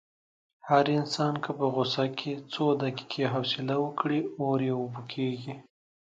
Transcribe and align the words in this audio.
هر 0.69 0.85
انسان 0.99 1.33
که 1.43 1.51
په 1.57 1.65
غوسه 1.73 2.05
کې 2.17 2.31
څو 2.53 2.63
دقیقې 2.83 3.25
حوصله 3.33 3.75
وکړي، 3.81 4.19
اور 4.41 4.57
یې 4.67 4.73
اوبه 4.79 5.01
کېږي. 5.13 5.53